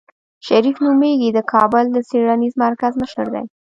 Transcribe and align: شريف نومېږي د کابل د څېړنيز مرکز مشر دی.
شريف 0.47 0.75
نومېږي 0.85 1.29
د 1.33 1.39
کابل 1.53 1.85
د 1.91 1.97
څېړنيز 2.09 2.53
مرکز 2.63 2.93
مشر 3.01 3.25
دی. 3.33 3.43